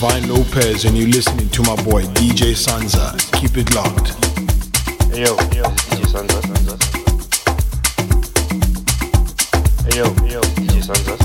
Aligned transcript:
Divine 0.00 0.28
Lopez, 0.30 0.86
and 0.86 0.96
you're 0.96 1.10
listening 1.10 1.50
to 1.50 1.62
my 1.62 1.76
boy 1.82 2.04
DJ 2.16 2.56
Sanza. 2.56 3.12
Keep 3.38 3.58
it 3.58 3.74
locked. 3.74 4.14
Hey 5.12 5.24
yo, 5.26 5.36
hey 5.36 5.58
yo, 5.58 5.64
DJ 5.64 6.06
Sanza, 6.08 6.40
Sanza. 6.40 6.74
Hey 9.84 9.98
yo, 9.98 10.04
hey 10.24 10.32
yo, 10.32 10.40
DJ 10.56 10.80
Sanza, 10.80 11.19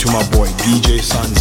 to 0.00 0.10
my 0.12 0.22
boy 0.30 0.46
DJ 0.64 0.98
Sanza. 1.02 1.39